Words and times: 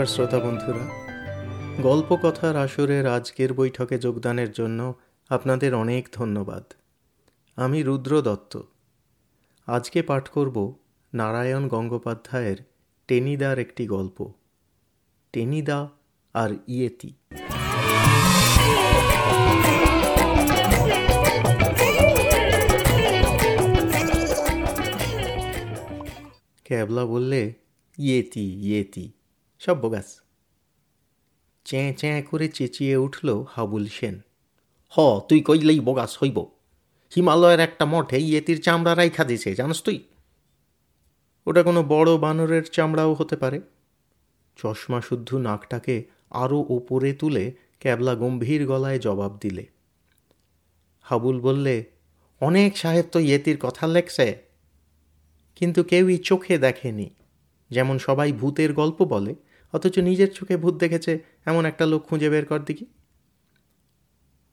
নমস্কার 0.00 0.28
শ্রোতা 0.28 0.46
বন্ধুরা। 0.46 1.06
গল্প 1.82 2.18
কথার 2.22 2.56
আসরের 2.56 3.06
আজকের 3.06 3.54
বৈঠকে 3.54 3.98
যোগদানের 3.98 4.52
জন্য 4.52 4.94
আপনাদের 5.28 5.74
অনেক 5.74 6.08
ধন্যবাদ। 6.12 6.64
আমি 7.56 7.82
রুদ্র 7.82 8.22
দত্ত। 8.22 8.60
আজকে 9.66 10.02
পাঠ 10.02 10.28
করব 10.28 10.74
নারায়ণ 11.14 11.68
গঙ্গোপাধ্যায়ের 11.68 12.56
টেনিদার 13.08 13.58
একটি 13.58 13.86
গল্প। 13.86 14.32
টেনিদা 15.32 15.88
আর 16.34 16.50
ইয়েতি। 16.68 17.14
ক্যাবলা 26.64 27.04
বললে, 27.04 27.52
ইয়েতি 27.98 28.68
ইয়েতি। 28.68 29.12
সব 29.62 29.80
বোগাস 29.80 30.20
চ্যাঁ 31.64 31.92
চ্যাঁ 31.92 32.22
করে 32.22 32.48
চেঁচিয়ে 32.48 32.96
উঠল 32.96 33.44
হাবুল 33.48 33.86
সেন। 33.86 34.20
হ, 34.90 35.20
তুই 35.28 35.40
কইলেই 35.40 35.80
বগাস 35.80 36.22
হইব 36.22 36.44
হিমালয়ের 37.16 37.60
একটা 37.60 37.86
মঠে 37.86 38.18
ইয়েতির 38.18 38.62
চামড়া 38.62 38.94
রাইখা 38.94 39.24
দিছে, 39.24 39.54
জানস 39.54 39.82
তুই? 39.82 39.98
ওটা 41.46 41.62
কোনো 41.62 41.82
বড় 41.82 42.18
বানরের 42.18 42.64
চামড়াও 42.64 43.14
হতে 43.14 43.36
পারে। 43.36 43.60
চশমা 44.56 45.00
শুদ্ধ 45.00 45.34
নাকটাকে 45.34 46.04
আরও 46.30 46.66
ওপরে 46.68 47.12
তুলে 47.12 47.52
ক্যাবলা 47.80 48.14
গম্ভীর 48.14 48.66
গলায় 48.66 48.98
জবাব 48.98 49.38
দিলে। 49.40 49.66
হাবুল 51.00 51.40
বললে, 51.40 51.84
অনেক 52.40 52.76
সাহেব 52.76 53.06
তো 53.12 53.18
ইয়েতির 53.18 53.58
কথা 53.58 53.86
লেখছে, 53.86 54.42
কিন্তু 55.56 55.82
কেউই 55.82 56.18
চোখে 56.18 56.58
দেখেনি। 56.58 57.10
যেমন 57.70 57.98
সবাই 57.98 58.32
ভূতের 58.32 58.72
গল্প 58.72 59.04
বলে 59.04 59.34
অথচ 59.72 59.98
নিজের 59.98 60.32
চোখে 60.32 60.56
ভূত 60.56 60.74
দেখেছে 60.74 61.18
এমন 61.44 61.64
একটা 61.64 61.86
লোক 61.86 62.02
খুঁজে 62.04 62.30
বের 62.30 62.44
কর 62.46 62.58
দেখি। 62.58 62.86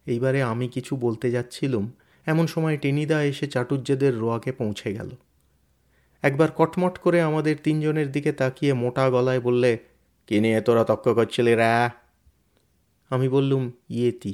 এইবারে 0.05 0.43
আমি 0.43 0.67
কিছু 0.67 0.95
বলতে 0.95 1.31
যাচ্ছিলুম, 1.31 1.91
এমন 2.25 2.47
সময় 2.47 2.77
টেনিদা 2.77 3.23
এসে 3.23 3.47
চাটুর্যদের 3.47 4.17
রোয়াকে 4.17 4.51
পৌঁছে 4.51 4.93
গেল। 4.93 5.09
একবার 6.21 6.51
কটমট 6.51 6.97
করে 6.97 7.21
আমাদের 7.21 7.55
তিনজনের 7.63 8.11
দিকে 8.11 8.31
তাকিয়ে 8.31 8.73
মোটা 8.73 9.09
গলায় 9.09 9.39
বললে, 9.39 9.77
কে 10.27 10.39
নিয়ে 10.39 10.61
তোরা 10.61 10.83
তক্ক 10.83 11.13
করছিলি 11.13 11.55
রা? 11.55 11.91
আমি 13.09 13.29
বললুম, 13.29 13.71
ইয়েতি। 13.89 14.33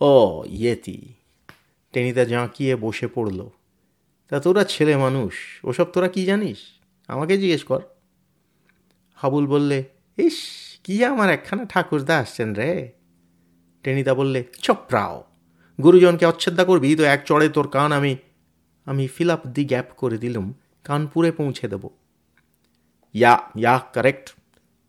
ও, 0.00 0.44
ইয়েতি। 0.46 1.14
টেনিদা 1.92 2.24
জাঁকিয়ে 2.24 2.76
বসে 2.76 3.06
পড়ল, 3.06 3.48
তা 4.28 4.40
তোরা 4.40 4.64
ছেলে 4.64 4.96
মানুষ, 4.96 5.60
ওসব 5.64 5.84
তোরা 5.84 6.08
কি 6.08 6.24
জানিস? 6.24 6.58
আমাকে 7.06 7.38
জিজ্ঞেস 7.38 7.64
কর। 7.64 7.80
হাবুল 9.20 9.46
বললে, 9.46 9.84
ইস, 10.18 10.38
কি 10.84 11.04
আমার 11.04 11.28
একখানা 11.30 11.64
ঠাকুরদা 11.64 12.18
আসছেন 12.18 12.54
রে? 12.54 12.92
টেনিদা 13.82 14.14
বললে 14.14 14.44
চপ্রাও 14.62 15.24
গুরুজনকে 15.82 16.26
অচ্ছেদ্যা 16.26 16.64
করবি, 16.64 16.96
তো 16.96 17.04
এক 17.04 17.20
চড়ে 17.26 17.48
তোর 17.48 17.68
কান 17.68 17.92
আমি 17.92 18.16
আমি 18.84 19.08
ফিল 19.08 19.30
আপ 19.30 19.46
দি 19.46 19.64
গ্যাপ 19.64 19.88
করে 19.96 20.18
দিলুম, 20.18 20.54
কানপুরে 20.84 21.32
পৌঁছে 21.32 21.68
দেব। 21.68 21.88
ইয়া 23.14 23.38
ইয়া 23.56 23.78
কারেক্ট 23.92 24.26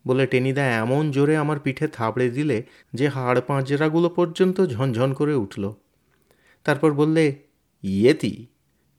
বলে 0.06 0.26
টেনিদা 0.26 0.64
এমন 0.64 1.10
জোরে 1.10 1.36
আমার 1.36 1.60
পিঠে 1.60 1.86
থাবড়ে 1.88 2.30
দিলে 2.30 2.62
যে 2.94 3.08
হাড় 3.08 3.40
পাঁজরাগুলো 3.40 4.08
পর্যন্ত 4.08 4.56
ঝনঝন 4.66 5.10
করে 5.14 5.34
উঠল। 5.34 5.72
তারপর 6.64 6.92
বললে, 6.92 7.24
ইয়েতি 7.82 8.46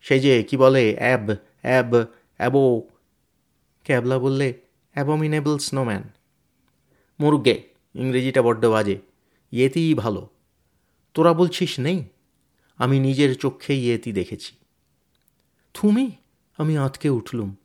সেই 0.01 0.19
যে 0.19 0.43
কি 0.43 0.57
বলে, 0.57 0.95
অ্যাব 0.99 1.25
অ্যাব, 1.61 1.91
অ্যাবো? 2.37 2.63
ক্যাবলা 3.83 4.19
বললে 4.19 4.47
অ্যাবমিনেবল 4.93 5.57
স্নোম্যান 5.57 6.03
মুরগে, 7.19 7.63
ইংরেজিটা 7.95 8.41
বড্ড 8.41 8.65
বাজে। 8.65 8.99
ইয়েতিই 9.51 9.93
ভালো। 9.93 10.29
তোরা 11.13 11.33
বলছিস 11.33 11.79
নেই? 11.79 12.03
আমি 12.77 12.99
নিজের 12.99 13.35
চোখে 13.35 13.73
ইয়েতি 13.75 14.11
দেখেছি। 14.11 14.55
তুমি 15.73 16.11
আমি 16.57 16.77
আঁতকে 16.77 17.09
উঠলুম। 17.09 17.55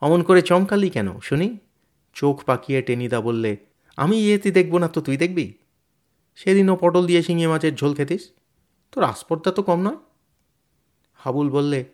অমন 0.00 0.22
করে 0.22 0.42
চমকালি 0.42 0.90
কেন, 0.90 1.18
শুনি? 1.18 1.58
চোখ 2.14 2.44
পাকিয়ে 2.44 2.82
টেনিদা 2.82 3.20
বললে, 3.20 3.56
আমি 3.96 4.16
ইয়েতি 4.16 4.50
দেখব 4.50 4.78
না 4.78 4.88
তো 4.88 5.00
তুই 5.00 5.16
দেখবি? 5.16 5.52
সেদিনও 6.34 6.76
পটল 6.76 7.06
দিয়ে 7.06 7.22
শিঙে 7.22 7.46
মাছের 7.46 7.74
ঝোল 7.74 7.94
খেতিস? 7.94 8.30
তোর 8.92 9.04
আসপর্দা 9.04 9.50
তো 9.50 9.62
কম 9.62 9.80
নয়? 9.80 9.96
হাবুল 11.14 11.50
বললে, 11.50 11.84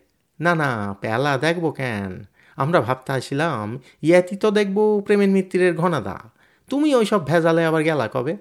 না 0.41 0.55
না 0.55 0.97
পেলা 1.01 1.39
দেখব 1.39 1.71
কেন? 1.71 2.25
আমরা 2.56 2.81
ভাবতে 2.81 3.12
আসিলাম 3.12 3.78
ইয়াতি 4.03 4.37
তো 4.37 4.50
দেখব 4.50 5.03
প্রেমের 5.04 5.28
মিত্রের 5.28 5.76
ঘনাদা। 5.76 6.19
তুমি 6.70 6.94
ওই 6.94 7.06
সব 7.06 7.26
ভেজালে 7.26 7.65
আবার 7.65 7.82
গেলা 7.82 8.09
কবে? 8.12 8.37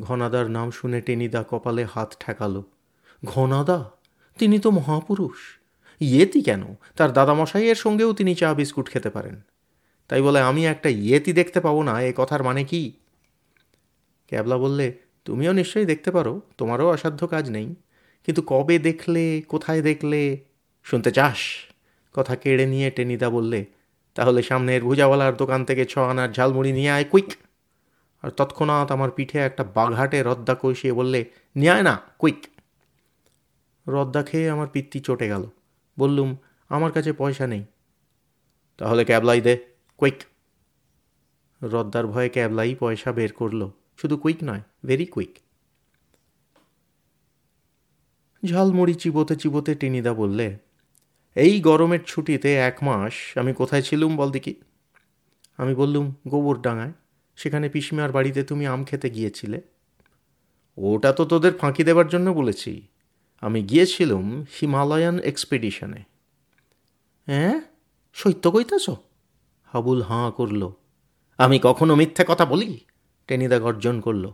ঘনাদার 0.00 0.50
নাম 0.50 0.70
শুনে 0.70 1.00
টেনিদা 1.00 1.44
কপালে 1.50 1.84
হাত 1.84 2.16
ঠেকালো। 2.20 2.62
ঘনাদা? 3.24 3.90
তিনি 4.38 4.58
তো 4.58 4.70
মহাপুরুষ। 4.70 5.58
ইয়েতি 6.00 6.42
কেন? 6.42 6.64
তার 6.96 7.12
দাদামশাইয়ের 7.12 7.74
সঙ্গেও 7.74 8.12
তিনি 8.12 8.34
চা, 8.34 8.54
বিস্কুট 8.54 8.90
খেতে 8.90 9.10
পারেন। 9.10 9.40
তাই 10.08 10.22
বলে 10.22 10.40
আমি 10.40 10.66
একটা 10.66 10.88
ইয়েতি 10.88 11.32
দেখতে 11.32 11.60
পাবো 11.60 11.82
না, 11.82 12.00
এ 12.00 12.12
কথার 12.16 12.42
মানে 12.42 12.64
কি? 12.64 12.92
ক্যাবলা 14.26 14.56
বললে, 14.56 14.92
তুমিও 15.24 15.52
নিশ্চয়ই 15.52 15.84
দেখতে 15.84 16.10
পারো, 16.10 16.40
তোমারও 16.58 16.88
অসাধ্য 16.88 17.26
কাজ 17.26 17.50
নেই। 17.50 17.74
কিন্তু 18.26 18.42
কবে 18.46 18.78
দেখলে, 18.78 19.42
কোথায় 19.48 19.82
দেখলে, 19.82 20.38
শুনতে 20.84 21.10
চাস? 21.10 21.36
কথা 22.14 22.36
কেড়ে 22.36 22.66
নিয়ে 22.66 22.90
টেনিদা 22.90 23.30
বললে, 23.30 23.66
তাহলে 24.14 24.42
সামনের 24.42 24.82
ভুজাওয়ালার 24.82 25.36
দোকান 25.36 25.64
থেকে 25.64 25.86
ছ 25.86 25.98
আনার 25.98 26.32
ঝালমুড়ি 26.32 26.72
নিয়ে 26.72 26.90
আয় 26.90 27.04
কুইক। 27.04 27.32
আর 28.22 28.30
তৎক্ষণাৎ 28.30 28.92
আমার 28.92 29.10
পিঠে 29.10 29.38
একটা 29.38 29.64
বাঘাটে 29.64 30.22
রদ্দা 30.22 30.56
কষিয়ে 30.62 30.92
বললে, 30.92 31.24
নিয়ে 31.56 31.82
না, 31.82 32.00
কুইক। 32.18 32.46
রদ্দা 33.88 34.22
খেয়ে 34.22 34.50
আমার 34.50 34.66
পিত্তি 34.68 35.00
চটে 35.00 35.28
গেল। 35.28 35.46
বললুম, 35.98 36.36
আমার 36.68 36.92
কাছে 36.92 37.12
পয়সা 37.12 37.46
নেই। 37.46 37.64
তাহলে 38.78 39.04
ক্যাবলাই 39.04 39.40
দে, 39.40 39.58
কুইক। 39.96 40.22
রদ্দার 41.62 42.06
ভয়ে 42.06 42.28
ক্যাবলাই 42.28 42.74
পয়সা 42.74 43.12
বের 43.12 43.32
করল। 43.32 43.70
শুধু 43.96 44.16
কুইক 44.16 44.36
নয়, 44.44 44.60
ভেরি 44.84 45.06
কুইক। 45.06 45.38
ঝালমুড়ি 48.44 48.94
চিবোতে 48.94 49.36
চিবোতে 49.36 49.74
টিনিদা 49.74 50.14
বললে 50.14 50.58
এই 51.34 51.60
গরমের 51.60 51.98
ছুটিতে 52.06 52.54
এক 52.54 52.78
মাস 52.82 53.38
আমি 53.38 53.52
কোথায় 53.52 53.82
ছিলুম 53.82 54.16
বল 54.16 54.30
দেখি। 54.30 54.54
আমি 55.56 55.74
বললুম, 55.74 56.14
গোবর 56.28 56.60
ডাঙায়, 56.60 56.92
সেখানে 57.36 57.68
পিসিমার 57.68 58.12
বাড়িতে 58.12 58.44
তুমি 58.44 58.66
আম 58.66 58.84
খেতে 58.84 59.10
গিয়েছিলে। 59.10 59.60
ওটা 60.76 61.12
তো 61.12 61.24
তোদের 61.24 61.52
ফাঁকি 61.52 61.84
দেবার 61.84 62.08
জন্য 62.08 62.30
বলেছি। 62.30 62.86
আমি 63.40 63.62
গিয়েছিলুম 63.62 64.44
হিমালয়ান 64.60 65.18
এক্সপেডিশনে। 65.18 66.02
হ্যাঁ 67.26 67.60
সত্য 68.14 68.50
কইতাছ? 68.50 68.90
হাবুল 69.64 70.02
হাঁ 70.02 70.30
করল। 70.30 70.70
আমি 71.38 71.58
কখনো 71.62 71.94
মিথ্যে 71.94 72.24
কথা 72.28 72.44
বলি? 72.44 72.80
টেনিদা 73.26 73.58
গর্জন 73.58 74.00
করল। 74.00 74.30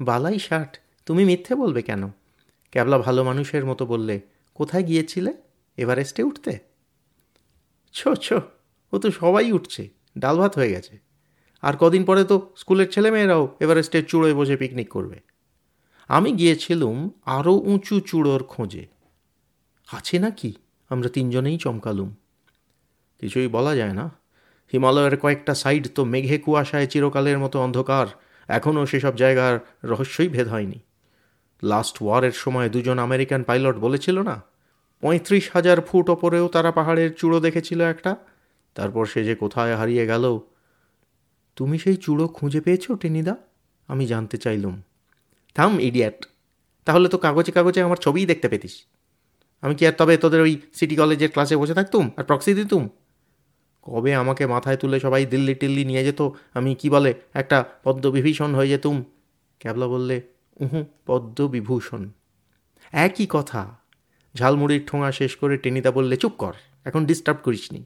বালাই 0.00 0.38
ষাট, 0.38 0.78
তুমি 1.06 1.24
মিথ্যে 1.24 1.54
বলবে 1.54 1.82
কেন? 1.82 2.08
ক্যাবলা 2.70 2.98
ভালো 2.98 3.24
মানুষের 3.24 3.64
মতো 3.64 3.86
বললে, 3.86 4.20
কোথায় 4.54 4.82
গিয়েছিলে? 4.82 5.43
এভারেস্টে 5.76 6.22
উঠতে? 6.22 6.58
ছো 7.92 8.14
ছো, 8.14 8.40
ও 8.92 8.98
তো 8.98 9.10
সবাই 9.10 9.52
উঠছে, 9.52 9.88
ডাল 10.18 10.36
ভাত 10.36 10.58
হয়ে 10.58 10.70
গেছে। 10.70 10.98
আর 11.62 11.74
কদিন 11.76 12.04
পরে 12.04 12.24
তো 12.24 12.52
স্কুলের 12.56 12.92
ছেলেমেয়েরাও 12.92 13.56
এভারেস্টের 13.60 14.04
চূড়োয় 14.04 14.34
বসে 14.34 14.56
পিকনিক 14.56 14.88
করবে। 14.88 15.20
আমি 16.08 16.32
গিয়েছিলুম 16.32 17.10
আরও 17.24 17.52
উঁচু 17.52 18.00
চূড়োর 18.00 18.42
খোঁজে। 18.42 18.86
আছে 19.92 20.18
নাকি? 20.18 20.52
আমরা 20.88 21.08
তিনজনেই 21.08 21.58
চমকালুম। 21.58 22.14
কিছুই 23.20 23.48
বলা 23.48 23.76
যায় 23.76 23.92
না। 23.92 24.10
হিমালয়ের 24.72 25.16
কয়েকটা 25.16 25.54
সাইড 25.54 25.88
তো 25.94 26.04
মেঘে 26.04 26.38
কুয়াশায় 26.38 26.86
চিরকালের 26.86 27.38
মতো 27.38 27.60
অন্ধকার। 27.60 28.06
এখনও 28.48 28.86
সেসব 28.86 29.16
জায়গার 29.16 29.58
রহস্যই 29.84 30.28
ভেদ 30.28 30.48
হয়নি। 30.48 30.80
লাস্ট 31.62 32.02
ওয়ারের 32.02 32.32
সময় 32.32 32.68
দুজন 32.68 32.98
আমেরিকান 32.98 33.42
পাইলট 33.42 33.76
বলেছিল 33.76 34.22
না? 34.22 34.42
পঁয়ত্রিশ 35.00 35.50
হাজার 35.52 35.80
ফুট 35.80 36.10
ওপরেও 36.10 36.48
তারা 36.48 36.72
পাহাড়ের 36.72 37.14
চূড়ো 37.14 37.40
দেখেছিল 37.40 37.80
একটা। 37.80 38.16
তারপর 38.74 39.06
সে 39.06 39.24
যে 39.24 39.34
কোথায় 39.34 39.76
হারিয়ে 39.76 40.06
গেল। 40.06 40.38
তুমি 41.56 41.78
সেই 41.78 41.96
চূড়ো 41.96 42.28
খুঁজে 42.28 42.60
পেয়েছ, 42.60 42.92
টেনিদা? 42.92 43.36
আমি 43.86 44.06
জানতে 44.06 44.38
চাইলুম। 44.38 44.82
থাম, 45.54 45.80
ইডিয়াট। 45.80 46.26
তাহলে 46.84 47.08
তো 47.08 47.18
কাগজে 47.18 47.52
কাগজে 47.52 47.82
আমার 47.82 47.96
ছবিই 47.96 48.26
দেখতে 48.26 48.48
পেতিস। 48.48 48.84
আমি 49.60 49.74
কি 49.74 49.86
আর 49.86 49.92
তবে 49.92 50.16
তোদের 50.16 50.40
ওই 50.40 50.60
সিটি 50.74 50.96
কলেজের 50.96 51.30
ক্লাসে 51.30 51.56
বসে 51.56 51.74
থাকতুম 51.74 52.10
আর 52.16 52.24
প্রক্সি 52.24 52.54
দিতুম? 52.54 52.88
কবে 53.82 54.14
আমাকে 54.14 54.46
মাথায় 54.46 54.76
তুলে 54.76 55.00
সবাই 55.00 55.26
দিল্লি 55.26 55.54
টিল্লি 55.54 55.84
নিয়ে 55.84 56.04
যেত, 56.04 56.22
আমি 56.54 56.74
কি 56.74 56.90
বলে 56.90 57.14
একটা 57.34 57.64
পদ্মবিভীষণ 57.84 58.54
হয়ে 58.54 58.68
যেতুম? 58.68 59.04
ক্যাবলা 59.58 59.86
বললে, 59.86 60.22
উহু, 60.60 60.84
পদ্মবিভূষণ। 61.06 62.10
একই 62.92 63.26
কথা। 63.28 63.76
ঝালমুড়ির 64.36 64.82
ঠোঙা 64.86 65.12
শেষ 65.12 65.36
করে 65.36 65.56
টেনিদা 65.56 65.90
বললে, 65.90 66.16
চুপ 66.16 66.32
কর, 66.32 66.52
এখন 66.84 67.06
ডিস্টার্ব 67.06 67.38
করিস 67.44 67.72
নি, 67.72 67.84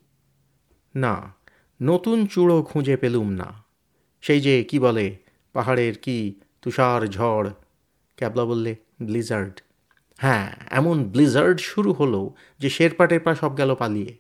নতুন 1.83 2.27
চূড়ো 2.27 2.63
খুঁজে 2.63 2.97
পেলুম 2.97 3.33
না। 3.33 3.65
সেই 4.21 4.41
যে, 4.41 4.65
কি 4.65 4.79
বলে, 4.79 5.17
পাহাড়ের 5.53 5.99
কি 5.99 6.41
তুষার 6.63 7.07
ঝড়? 7.07 7.51
ক্যাবলা 8.17 8.45
বললে, 8.45 8.77
ব্লিজার্ড। 9.03 9.61
হ্যাঁ 10.19 10.55
এমন 10.71 11.05
ব্লিজার্ড 11.05 11.61
শুরু 11.61 11.93
হলো 11.93 12.35
যে 12.59 12.71
শেরপা 12.71 13.07
টেরপা 13.07 13.35
সব 13.35 13.57
গেল 13.57 13.75
পালিয়ে। 13.75 14.17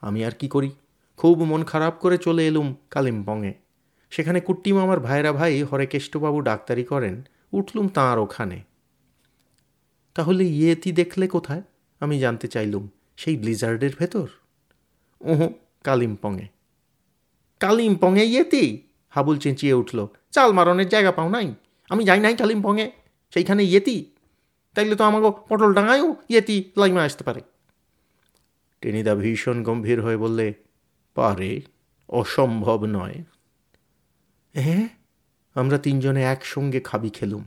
আমি 0.00 0.24
আর 0.24 0.30
কি 0.30 0.48
করি? 0.48 0.70
খুব 1.16 1.42
মন 1.42 1.64
খারাপ 1.64 1.94
করে 1.98 2.18
চলে 2.18 2.46
এলুম 2.46 2.74
কালিম্পংয়ে। 2.90 3.54
সেখানে 4.10 4.40
কুট্টিম 4.40 4.78
আমার 4.78 5.00
ভাইরা 5.00 5.32
ভাই 5.32 5.62
হরেকেষ্টবাবু 5.62 6.40
ডাক্তারি 6.40 6.84
করেন, 6.84 7.22
উঠলুম 7.52 7.88
তাঁর 7.88 8.18
ওখানে। 8.18 8.62
তাহলে 10.18 10.44
ইয়েতি 10.44 10.92
দেখলে 10.92 11.28
কোথায়? 11.28 11.62
আমি 12.00 12.20
জানতে 12.20 12.48
চাইলুম, 12.48 12.88
সেই 13.16 13.36
ব্লিজার্ডের 13.36 13.90
ভেতর? 13.98 14.28
ওহো 15.20 15.50
কালিম্পংয়ে। 15.84 16.48
কালিম্পংয়ে 17.60 18.24
ইয়েতি? 18.24 18.82
হাবুল 19.08 19.38
চেঁচিয়ে 19.38 19.72
উঠল। 19.72 20.06
চাল 20.30 20.52
মারনের 20.52 20.88
জায়গা 20.88 21.12
পাও 21.12 21.28
নাই। 21.28 21.54
আমি 21.90 22.04
যাই 22.04 22.20
নাই 22.20 22.36
কালিম্পংয়ে। 22.36 22.92
সেইখানে 23.34 23.64
ইয়েতি? 23.64 24.10
তাইলে 24.74 24.96
তো 24.96 25.04
আমাকে 25.04 25.40
পটল 25.48 25.74
ডাঙায়ও 25.74 26.16
ইয়েতি 26.28 26.64
লাইমা 26.76 27.02
আসতে 27.02 27.24
পারে। 27.24 27.40
টেনিদা 28.80 29.14
ভীষণ 29.14 29.62
গম্ভীর 29.62 30.02
হয়ে 30.02 30.16
বললে, 30.16 30.54
পারে, 31.14 31.60
অসম্ভব 32.08 32.84
নয়। 32.84 33.24
হ্যাঁ? 34.54 34.88
আমরা 35.54 35.78
তিনজনে 35.78 36.22
একসঙ্গে 36.22 36.80
খাবি 36.80 37.10
খেলুম। 37.10 37.44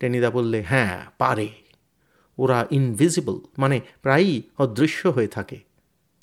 টেনিদা 0.00 0.30
বললে 0.30 0.62
হ্যাঁ 0.62 1.04
পারে। 1.18 1.48
ওরা 2.38 2.66
ইনভিজিবল 2.70 3.38
মানে 3.58 3.80
প্রায়ই 4.02 4.42
অদৃশ্য 4.58 5.08
হয়ে 5.08 5.26
থাকে। 5.26 5.58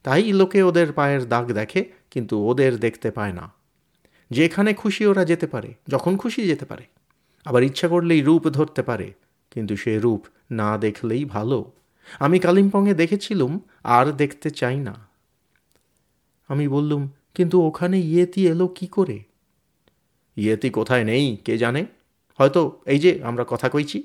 তাই 0.03 0.31
লোকে 0.31 0.63
ওদের 0.63 0.93
পায়ের 0.93 1.29
দাগ 1.29 1.51
দেখে, 1.51 1.91
কিন্তু 2.11 2.45
ওদের 2.45 2.77
দেখতে 2.77 3.11
পায় 3.11 3.33
না। 3.33 3.51
যেখানে 4.31 4.73
খুশি 4.73 5.05
ওরা 5.05 5.25
যেতে 5.25 5.47
পারে, 5.47 5.73
যখন 5.87 6.17
খুশি 6.17 6.47
যেতে 6.47 6.65
পারে। 6.65 6.83
আবার 7.45 7.63
ইচ্ছা 7.63 7.87
করলেই 7.87 8.21
রূপ 8.21 8.47
ধরতে 8.47 8.81
পারে, 8.83 9.13
কিন্তু 9.51 9.75
সে 9.75 9.99
রূপ 9.99 10.25
না 10.51 10.77
দেখলেই 10.77 11.25
ভালো। 11.25 11.71
আমি 12.19 12.39
কালিম্পংয়ে 12.39 12.93
দেখেছিলুম, 12.93 13.59
আর 13.83 14.05
দেখতে 14.11 14.49
চাই 14.49 14.79
না। 14.79 15.07
আমি 16.47 16.67
বললুম, 16.67 17.09
কিন্তু 17.33 17.61
ওখানে 17.61 17.99
ইয়েতি 17.99 18.47
এলো 18.47 18.67
কি 18.67 18.87
করে? 18.87 19.23
ইয়েতি 20.35 20.69
কোথায় 20.69 21.03
নেই, 21.03 21.37
কে 21.45 21.57
জানে? 21.57 21.85
হয়তো 22.41 22.61
এই 22.85 22.99
যে 22.99 23.11
আমরা 23.23 23.43
কথা 23.49 23.69
কইছি, 23.69 23.99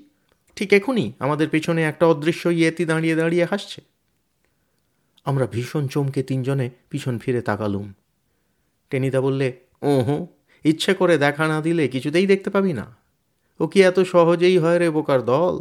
ঠিক 0.57 0.73
এখনই 0.73 1.13
আমাদের 1.19 1.49
পেছনে 1.49 1.81
একটা 1.85 2.07
অদৃশ্য 2.07 2.49
ইয়েতি 2.49 2.85
দাঁড়িয়ে 2.85 3.17
দাঁড়িয়ে 3.17 3.45
হাসছে। 3.45 3.81
আমরা 5.25 5.47
ভীষণ 5.47 5.85
চমকে 5.87 6.23
তিনজনে 6.23 6.71
পিছন 6.91 7.19
ফিরে 7.19 7.43
তাকালুম। 7.43 7.93
টেনিদা 8.91 9.21
বললে 9.21 9.49
ও 9.83 9.93
হো 10.01 10.27
ইচ্ছে 10.65 10.95
করে 10.95 11.19
দেখা 11.19 11.49
না 11.49 11.61
দিলে 11.61 11.89
কিছুতেই 11.89 12.27
দেখতে 12.27 12.51
পাবি 12.51 12.73
না। 12.73 12.87
ও 13.61 13.67
কি 13.67 13.79
এত 13.83 14.01
সহজেই 14.01 14.59
হয় 14.59 14.79
রে 14.79 14.91
বোকার 14.91 15.21
দল? 15.25 15.59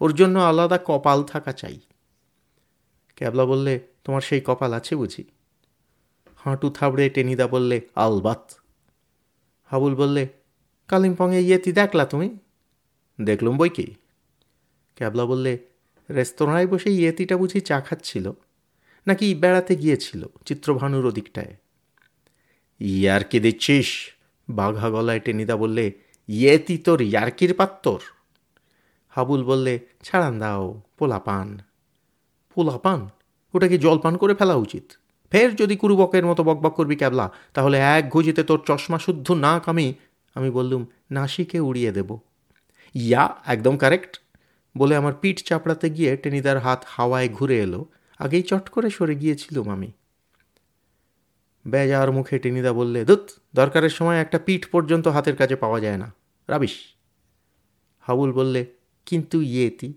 ওর 0.00 0.10
জন্য 0.12 0.38
আলাদা 0.38 0.78
কপাল 0.84 1.18
থাকা 1.22 1.52
চাই। 1.52 1.78
ক্যাবলা 3.16 3.44
বললে, 3.44 3.74
তোমার 4.04 4.20
সেই 4.20 4.40
কপাল 4.40 4.72
আছে 4.72 4.96
বুঝি? 4.96 5.24
হাঁটু 6.36 6.70
থাবড়ে 6.70 7.10
টেনিদা 7.10 7.46
বললে, 7.46 7.76
আলবাত। 7.94 8.44
হাবুল 9.70 9.94
বললে 9.94 10.22
কালিম্পংয়ে 10.88 11.40
ইয়েতি 11.40 11.72
দেখলা 11.72 12.06
তুমি? 12.06 12.38
দেখলুম 13.20 13.56
বই 13.56 13.68
কি? 13.68 13.94
ক্যাবলা 14.96 15.24
বললে, 15.24 15.58
রেস্তোরাঁয় 16.10 16.66
বসে 16.66 16.90
ইয়েতিটা 16.90 17.36
বুঝি 17.36 17.60
চা 17.60 17.80
খাচ্ছিল? 17.80 18.32
নাকি 19.06 19.34
বেড়াতে 19.34 19.76
গিয়েছিল 19.76 20.26
চিত্রভানুর 20.44 21.06
ওদিকটায়? 21.06 21.56
ইয়ারকি 22.80 23.40
দিচ্ছিস? 23.40 24.14
বাঘা 24.50 24.90
গলায় 24.90 25.20
টেনিদা 25.20 25.56
বললে, 25.56 25.92
ইয়েতি 26.28 26.78
তোর 26.78 27.00
ইয়ারকির 27.00 27.54
পাত্তর 27.54 27.98
হাবুল 29.08 29.44
বললে, 29.44 29.78
ছাড়ান 30.02 30.38
দাও, 30.38 30.82
পোলাপান। 30.98 31.58
পোলাপান? 32.54 33.08
ওটাকে 33.54 33.78
জলপান 33.78 34.16
করে 34.16 34.34
ফেলা 34.34 34.54
উচিত? 34.54 34.92
ফের 35.30 35.56
যদি 35.56 35.76
কুরুবকের 35.76 36.26
মতো 36.26 36.44
বকবক 36.44 36.74
করবি 36.74 36.96
ক্যাবলা, 36.96 37.32
তাহলে 37.54 37.78
এক 37.78 38.08
ঘুজিতে 38.08 38.42
তোর 38.42 38.60
চশমা 38.66 38.98
শুদ্ধ 38.98 39.30
নাক 39.30 39.68
আমি 39.68 39.94
আমি 40.38 40.50
বললুম, 40.50 40.86
নাসিকে 41.10 41.60
উড়িয়ে 41.60 41.92
দেব। 41.92 42.18
ইয়া, 42.94 43.36
একদম 43.46 43.76
কারেক্ট। 43.76 44.20
বলে 44.76 44.96
আমার 44.96 45.12
পিঠ 45.20 45.42
চাপড়াতে 45.42 45.90
গিয়ে 45.90 46.16
টেনিদার 46.16 46.58
হাত 46.58 46.84
হাওয়ায় 46.86 47.28
ঘুরে 47.28 47.58
এলো। 47.58 47.86
আগেই 48.18 48.42
চট 48.42 48.68
করে 48.68 48.90
সরে 48.90 49.14
গিয়েছিলুম 49.14 49.70
আমি। 49.70 49.92
বেজার 51.66 52.12
মুখে 52.12 52.38
টেনিদা 52.38 52.72
বললে 52.72 53.04
দুত 53.04 53.30
দরকারের 53.54 53.90
সময় 53.90 54.16
একটা 54.16 54.38
পিঠ 54.38 54.66
পর্যন্ত 54.66 55.08
হাতের 55.08 55.36
কাছে 55.36 55.56
পাওয়া 55.56 55.80
যায় 55.80 55.96
না। 55.96 56.12
রাবিস 56.48 56.74
হাবুল 58.00 58.32
বললে, 58.32 58.66
কিন্তু 59.06 59.42
ইয়েতি, 59.42 59.92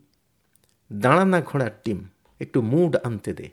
দাঁড়া 0.94 1.25
না 1.25 1.41
ঘোড়ার 1.41 1.71
টিম, 1.83 2.07
একটু 2.39 2.61
মুড 2.61 2.95
আনতে 2.95 3.33
দে। 3.33 3.49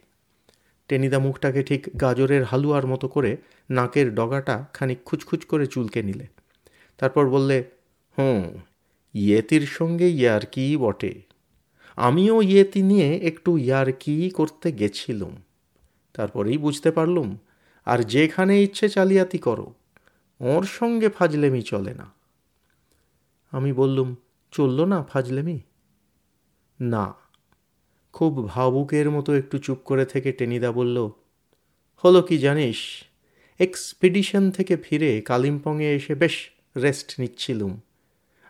টেনিদা 0.88 1.18
মুখটাকে 1.18 1.62
ঠিক 1.62 2.00
গাজরের 2.00 2.44
হালুয়ার 2.44 2.86
মতো 2.86 3.08
করে 3.08 3.36
নাকের 3.70 4.14
ডগাটা 4.14 4.66
খানিক 4.74 4.98
খুচখুচ 5.04 5.44
করে 5.44 5.66
চুলকে 5.66 6.02
নিলে। 6.02 6.26
তারপর 6.98 7.28
বললে, 7.28 7.64
হুম, 8.18 8.60
ইয়েতির 9.14 9.60
সঙ্গে 9.60 10.08
ইয়ারকি 10.08 10.76
বটে। 10.76 11.22
আমিও 11.96 12.42
ইয়েতি 12.42 12.82
নিয়ে 12.82 13.16
একটু 13.16 13.58
ইয়ারকি 13.58 14.30
করতে 14.30 14.72
গেছিলুম। 14.72 15.36
তারপরেই 16.12 16.58
বুঝতে 16.58 16.90
পারলুম, 16.90 17.36
আর 17.84 17.98
যেখানে 17.98 18.62
ইচ্ছে 18.62 18.88
চালিয়াতি 18.88 19.38
করো, 19.38 19.74
ওর 20.40 20.64
সঙ্গে 20.64 21.08
ফাজলেমি 21.08 21.62
চলে 21.62 21.94
না। 21.94 22.12
আমি 23.50 23.72
বললুম, 23.72 24.16
চলল 24.50 24.84
না 24.84 25.02
ফাজলেমি? 25.02 25.60
না। 26.80 27.14
খুব 28.12 28.48
ভাবুকের 28.48 29.10
মতো 29.10 29.34
একটু 29.34 29.58
চুপ 29.58 29.78
করে 29.84 30.04
থেকে 30.04 30.32
টেনিদা 30.32 30.72
বলল, 30.72 31.10
হলো 32.04 32.22
কি 32.22 32.38
জানিস, 32.38 32.76
এক্সপিডিশন 33.58 34.50
থেকে 34.50 34.76
ফিরে 34.76 35.20
কালিম্পংয়ে 35.20 35.94
এসে 35.94 36.14
বেশ 36.14 36.50
রেস্ট 36.80 37.20
নিচ্ছিলুম। 37.20 37.80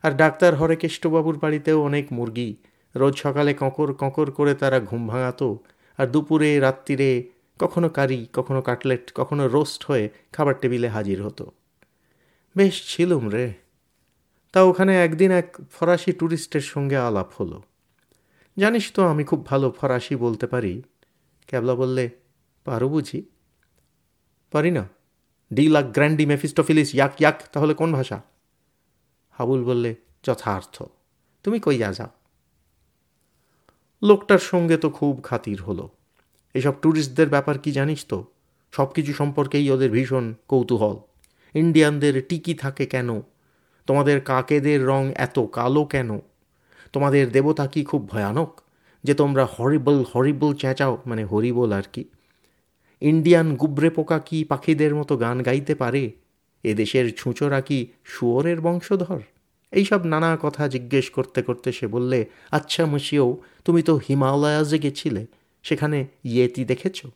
আর 0.03 0.13
ডাক্তার 0.13 0.55
হরেকেষ্টবাবুর 0.55 1.39
বাড়িতেও 1.39 1.83
অনেক 1.83 2.13
মুরগি। 2.13 2.57
রোজ 2.97 3.17
সকালে 3.17 3.55
কঁকর 3.55 3.93
কঁকর 3.93 4.31
করে 4.31 4.55
তারা 4.55 4.81
ঘুম 4.81 5.09
ভাঙাতো। 5.09 5.59
আর 5.99 6.07
দুপুরে 6.07 6.61
রাত্রিরে 6.61 7.31
কখনো 7.59 7.89
কারি, 7.89 8.27
কখনো 8.33 8.63
কাটলেট, 8.63 9.13
কখনো 9.15 9.49
রোস্ট 9.49 9.85
হয়ে 9.87 10.09
খাবার 10.33 10.55
টেবিলে 10.61 10.89
হাজির 10.89 11.23
হতো। 11.23 11.51
বেশ 12.57 12.97
ছিলুম 12.97 13.29
রে। 13.29 13.55
তা 14.53 14.63
ওখানে 14.63 15.05
একদিন 15.05 15.31
এক 15.31 15.57
ফরাসি 15.73 16.13
ট্যুরিস্টের 16.13 16.61
সঙ্গে 16.61 16.97
আলাপ 16.97 17.33
হলো। 17.41 17.63
জানিস 18.59 18.93
তো, 18.93 19.07
আমি 19.07 19.25
খুব 19.25 19.47
ভালো 19.47 19.71
ফরাসি 19.71 20.17
বলতে 20.17 20.47
পারি। 20.47 20.83
ক্যাবলা 21.47 21.75
বললে, 21.75 22.11
পারো 22.65 22.89
বুঝি। 22.89 23.23
পারি 24.51 24.71
না? 24.71 24.89
ডি 25.53 25.69
লাক 25.69 25.85
গ্র্যান্ডি 25.85 26.27
মেফিস্টোফিলিস 26.27 26.95
ইয়াক 26.95 27.21
ইয়াক, 27.21 27.43
তাহলে 27.53 27.75
কোন 27.75 27.93
ভাষা? 27.93 28.23
হাবুল 29.31 29.65
বললে, 29.65 29.95
যথার্থ। 30.25 30.83
তুমি 31.43 31.61
কইয়া 31.61 31.93
যাও। 31.93 32.09
লোকটার 34.03 34.39
সঙ্গে 34.39 34.77
তো 34.77 34.91
খুব 34.91 35.21
খাতির 35.23 35.63
হলো। 35.63 35.89
এসব 36.55 36.73
ট্যুরিস্টদের 36.73 37.29
ব্যাপার 37.29 37.59
কি 37.59 37.73
জানিস 37.73 38.07
তো? 38.09 38.25
সব 38.73 38.93
কিছু 38.93 39.13
সম্পর্কেই 39.13 39.71
ওদের 39.71 39.91
ভীষণ 39.91 40.35
কৌতূহল। 40.49 40.97
ইন্ডিয়ানদের 41.55 42.23
টিকি 42.29 42.55
থাকে 42.55 42.87
কেন? 42.87 43.21
তোমাদের 43.87 44.21
কাকেদের 44.21 44.87
রং 44.87 45.13
এত 45.15 45.39
কালো 45.39 45.85
কেন? 45.85 46.21
তোমাদের 46.93 47.33
দেবতা 47.33 47.67
কি 47.67 47.85
খুব 47.85 48.09
ভয়ানক? 48.09 48.61
যে 49.05 49.15
তোমরা 49.15 49.47
হরিবল 49.47 50.05
হরিবল 50.15 50.55
চেঁচাও 50.55 51.03
মানে 51.07 51.25
হরিবল 51.25 51.73
আর 51.73 51.83
কি। 51.93 52.05
ইন্ডিয়ান 53.03 53.57
গুবরে 53.57 53.91
পোকা 53.91 54.19
কি 54.19 54.45
পাখিদের 54.45 54.95
মতো 54.95 55.17
গান 55.17 55.43
গাইতে 55.43 55.75
পারে? 55.75 56.11
এদেশের 56.65 57.13
ছুঁচোরা 57.17 57.61
কি 57.61 57.87
শুয়োরের 58.05 58.61
বংশধর? 58.61 59.21
এইসব 59.73 60.05
নানা 60.05 60.39
কথা 60.43 60.69
জিজ্ঞেস 60.69 61.11
করতে 61.11 61.43
করতে 61.43 61.73
সে 61.73 61.87
বললে 61.87 62.27
আচ্ছা 62.51 62.87
মুশিও 62.87 63.41
তুমি 63.65 63.83
তো 63.83 64.01
হিমালয়াজে 64.09 64.79
গেছিলে, 64.79 65.27
সেখানে 65.63 66.07
ইয়েতি 66.25 66.65
দেখেছ? 66.65 67.07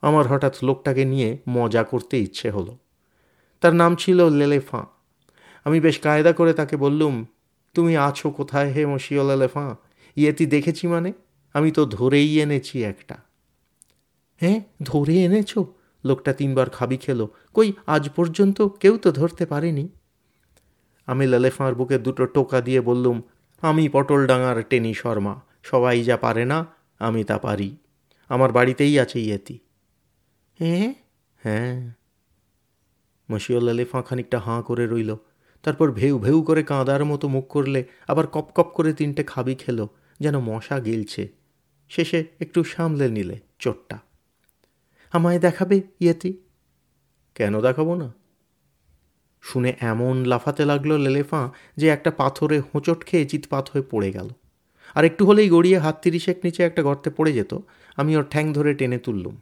আমার 0.00 0.28
হঠাৎ 0.28 0.54
লোকটাকে 0.62 1.04
নিয়ে 1.04 1.38
মজা 1.48 1.82
করতে 1.82 2.18
ইচ্ছে 2.18 2.50
হলো। 2.50 2.76
তার 3.60 3.74
নাম 3.74 3.96
ছিল 3.96 4.28
লেলেফাঁ। 4.28 4.86
আমি 5.64 5.80
বেশ 5.80 5.98
কায়দা 5.98 6.32
করে 6.32 6.52
তাকে 6.52 6.76
বললুম, 6.76 7.24
তুমি 7.74 7.96
আছো 7.96 8.30
কোথায় 8.30 8.72
হে 8.72 8.86
মশিও 8.86 9.28
লেলেফাঁ? 9.28 9.74
ইয়েতি 10.16 10.46
দেখেছি 10.46 10.86
মানে? 10.86 11.12
আমি 11.52 11.70
তো 11.70 11.86
ধরেই 11.86 12.40
এনেছি 12.40 12.84
একটা। 12.84 13.29
হ্যাঁ 14.40 14.60
ধরে 14.82 15.24
এনেছ। 15.24 15.58
লোকটা 16.04 16.32
তিনবার 16.32 16.70
খাবি 16.70 16.96
খেলো। 16.96 17.28
কই, 17.54 17.72
আজ 17.86 18.10
পর্যন্ত 18.10 18.62
কেউ 18.62 18.98
তো 18.98 19.12
ধরতে 19.12 19.46
পারেনি। 19.46 19.88
আমি 21.06 21.26
লেলেফাঁর 21.26 21.74
বুকে 21.74 21.98
দুটো 21.98 22.26
টোকা 22.26 22.60
দিয়ে 22.60 22.80
বললুম, 22.80 23.22
আমি 23.60 23.88
পটল 23.88 24.26
ডাঙার 24.26 24.62
টেনি 24.62 24.94
শর্মা। 24.94 25.40
সবাই 25.62 26.02
যা 26.02 26.16
পারে 26.16 26.44
না, 26.44 26.66
আমি 26.98 27.24
তা 27.24 27.38
পারি। 27.38 27.76
আমার 28.28 28.52
বাড়িতেই 28.52 28.98
আছে 28.98 29.20
ইয়েতি 29.20 29.58
হ্যাঁ? 30.58 30.94
হ্যাঁ। 31.42 31.94
মশিউল 33.30 33.84
ফাঁ 33.84 34.02
খানিকটা 34.02 34.38
হাঁ 34.38 34.62
করে 34.62 34.86
রইল। 34.86 35.16
তারপর 35.62 35.92
ভেউ 35.92 36.18
ভেউ 36.18 36.42
করে 36.42 36.62
কাঁদার 36.62 37.04
মতো 37.04 37.28
মুখ 37.28 37.46
করলে 37.48 37.84
আবার 38.08 38.26
কপ 38.26 38.50
কপ 38.54 38.70
করে 38.74 38.92
তিনটে 38.92 39.24
খাবি 39.24 39.54
খেলো, 39.54 39.88
যেন 40.20 40.38
মশা 40.38 40.80
গিলছে। 40.80 41.28
শেষে 41.88 42.24
একটু 42.40 42.64
সামলে 42.64 43.08
নিলে 43.08 43.40
চোটটা। 43.58 43.98
আমায় 45.12 45.38
দেখাবে 45.38 45.80
ইয়েতি? 46.00 46.38
কেন 47.34 47.60
দেখাবো 47.60 47.94
না? 47.94 48.12
শুনে 49.42 49.76
এমন 49.80 50.24
লাফাতে 50.24 50.64
লাগল 50.64 50.98
লেলেফাঁ 50.98 51.50
যে 51.76 51.88
একটা 51.88 52.10
পাথরে 52.10 52.60
হোঁচট 52.60 53.04
খেয়ে 53.04 53.24
চিৎপাত 53.24 53.70
হয়ে 53.70 53.82
পড়ে 53.82 54.12
গেল। 54.12 54.28
আর 54.94 55.04
একটু 55.04 55.26
হলেই 55.26 55.48
গড়িয়ে 55.48 55.78
হাত 55.78 55.98
তিরিশেক 56.02 56.38
নিচে 56.44 56.62
একটা 56.62 56.82
গর্তে 56.82 57.10
পড়ে 57.10 57.32
যেত, 57.32 57.54
আমি 57.96 58.16
ওর 58.16 58.24
ঠ্যাং 58.30 58.52
ধরে 58.52 58.74
টেনে 58.74 58.98
তুললুম। 58.98 59.36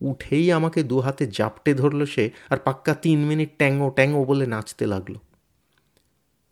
উঠেই 0.00 0.52
আমাকে 0.52 0.82
দু 0.82 1.00
হাতে 1.00 1.26
জাপটে 1.26 1.74
ধরলো 1.74 2.06
সে 2.06 2.30
আর 2.50 2.58
পাক্কা 2.58 2.94
তিন 2.94 3.24
মিনিট 3.24 3.50
ট্যাঙ্গো 3.58 3.90
ট্যাঙ্গো 3.90 4.24
বলে 4.24 4.46
নাচতে 4.46 4.86
লাগল। 4.86 5.14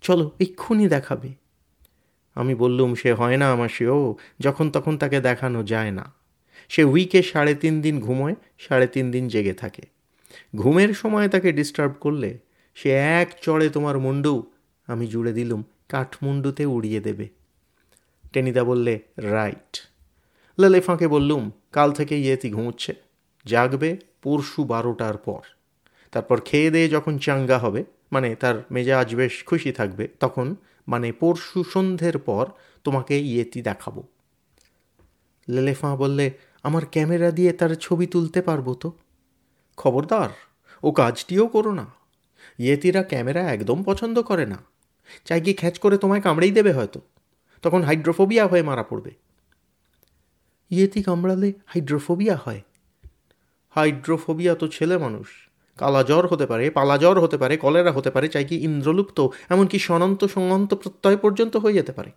চলো, 0.00 0.30
এক্ষুনি 0.40 0.88
দেখাবে। 0.88 1.28
আমি 2.34 2.54
বললুম, 2.54 2.94
সে 2.94 3.12
হয় 3.12 3.36
না 3.36 3.52
আমার 3.52 3.68
সেও 3.68 4.16
যখন 4.40 4.70
তখন 4.70 4.98
তাকে 4.98 5.20
দেখানো 5.20 5.62
যায় 5.62 5.90
না। 5.90 6.21
সে 6.68 6.84
উইকে 6.84 7.22
সাড়ে 7.22 7.54
তিন 7.54 7.82
দিন 7.82 8.00
ঘুমোয়, 8.00 8.34
সাড়ে 8.58 8.86
তিন 8.86 9.10
দিন 9.10 9.28
জেগে 9.28 9.52
থাকে। 9.52 9.82
ঘুমের 10.56 10.94
সময় 10.94 11.28
তাকে 11.28 11.52
ডিস্টার্ব 11.52 11.92
করলে 12.00 12.38
সে 12.74 12.90
এক 12.90 13.34
চড়ে 13.42 13.68
তোমার 13.68 13.98
মুন্ডু, 13.98 14.52
আমি 14.86 15.06
জুড়ে 15.06 15.32
দিলুম, 15.32 15.62
কাঠমুন্ডুতে 15.88 16.66
উড়িয়ে 16.66 17.00
দেবে। 17.00 17.28
টেনিদা 18.32 18.64
বললে 18.64 18.98
রাইট 19.16 19.88
লালে 20.58 20.80
ফাঁকে 20.80 21.08
বললুম, 21.08 21.50
কাল 21.72 21.92
থেকে 21.92 22.18
ইয়েতি 22.18 22.50
ঘুমোচ্ছে, 22.50 22.94
জাগবে 23.46 23.96
পরশু 24.22 24.64
বারোটার 24.64 25.16
পর। 25.16 25.42
তারপর 26.10 26.40
খেয়ে 26.40 26.70
দিয়ে 26.70 26.88
যখন 26.88 27.18
চাঙ্গা 27.18 27.58
হবে 27.58 27.84
মানে 28.12 28.34
তার 28.34 28.54
মেজাজ 28.70 29.14
বেশ 29.14 29.44
খুশি 29.44 29.72
থাকবে, 29.72 30.08
তখন 30.20 30.54
মানে 30.88 31.12
পরশু 31.12 31.64
সন্ধ্যের 31.64 32.18
পর 32.18 32.46
তোমাকে 32.84 33.18
ইয়েতি 33.18 33.62
দেখাবো। 33.62 34.02
লেলেফাঁ 35.48 35.96
বললে 35.96 36.30
আমার 36.62 36.86
ক্যামেরা 36.86 37.30
দিয়ে 37.30 37.52
তার 37.52 37.74
ছবি 37.74 38.06
তুলতে 38.06 38.42
পারব 38.42 38.74
তো? 38.74 38.92
খবরদার, 39.76 40.28
ও 40.82 40.92
কাজটিও 40.92 41.46
করো 41.46 41.72
না। 41.72 41.86
ইয়েতিরা 42.58 43.02
ক্যামেরা 43.02 43.52
একদম 43.52 43.82
পছন্দ 43.82 44.22
করে 44.22 44.46
না। 44.46 44.58
চাই 45.24 45.40
কি 45.40 45.54
খ্যাচ 45.54 45.78
করে 45.78 45.98
তোমায় 45.98 46.20
কামড়েই 46.20 46.50
দেবে 46.50 46.72
হয়তো। 46.72 47.00
তখন 47.62 47.82
হাইড্রোফোবিয়া 47.82 48.46
হয়ে 48.46 48.62
মারা 48.62 48.82
পড়বে। 48.82 49.10
ইয়েতি 50.70 51.02
কামড়ালে 51.02 51.52
হাইড্রোফোবিয়া 51.66 52.38
হয়? 52.44 52.62
হাইড্রোফোবিয়া 53.70 54.54
তো 54.54 54.68
ছেলে 54.68 54.98
মানুষ। 54.98 55.28
কালা 55.78 56.02
জ্বর 56.02 56.26
হতে 56.26 56.46
পারে, 56.46 56.70
পালা 56.70 56.98
জ্বর 56.98 57.20
হতে 57.20 57.38
পারে, 57.38 57.56
কলেরা 57.56 57.92
হতে 57.92 58.10
পারে, 58.10 58.28
চাই 58.28 58.44
কি 58.44 58.56
ইন্দ্রলুপ্ত, 58.56 59.28
এমনকি 59.48 59.78
সনন্ত 59.78 60.24
সঙ্গন্ত 60.24 60.74
প্রত্যয় 60.74 61.16
পর্যন্ত 61.16 61.56
হয়ে 61.56 61.72
যেতে 61.72 61.92
পারে। 61.92 62.10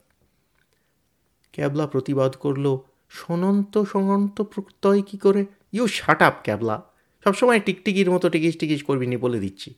ক্যাবলা 1.51 1.87
প্রতিবাদ 1.87 2.35
করল 2.35 2.77
সনন্ত 3.09 3.83
সঙ্গন্ত 3.83 4.41
প্রত্যয় 4.41 5.01
কি 5.01 5.17
করে? 5.17 5.45
You 5.71 5.87
shut 5.87 6.21
up, 6.21 6.35
Kyabla. 6.43 6.83
সবসময় 7.23 7.59
টিকটিকির 7.59 8.11
মতো 8.11 8.29
টিকিস 8.29 8.57
টিকিস 8.57 8.83
করবি 8.83 9.07
নি 9.07 9.17
বলে 9.17 9.39
দিচ্ছি। 9.39 9.73